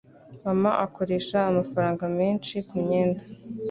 [0.43, 3.21] Mama akoresha amafaranga menshi kumyenda.